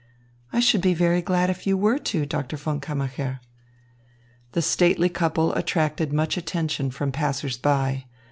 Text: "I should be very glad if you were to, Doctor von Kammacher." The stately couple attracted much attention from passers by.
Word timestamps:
"I 0.51 0.59
should 0.61 0.81
be 0.81 0.95
very 0.95 1.21
glad 1.21 1.51
if 1.51 1.67
you 1.67 1.77
were 1.77 1.99
to, 1.99 2.25
Doctor 2.25 2.57
von 2.57 2.81
Kammacher." 2.81 3.39
The 4.53 4.61
stately 4.63 5.09
couple 5.09 5.53
attracted 5.53 6.11
much 6.11 6.37
attention 6.37 6.89
from 6.89 7.11
passers 7.11 7.59
by. 7.59 8.05